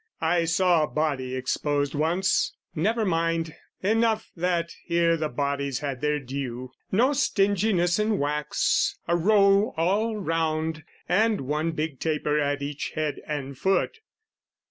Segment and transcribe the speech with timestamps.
[0.19, 3.53] I saw a body exposed once...never mind!
[3.83, 6.71] Enough that here the bodies had their due.
[6.91, 13.21] No stinginess in wax, a row all round, And one big taper at each head
[13.27, 13.99] and foot.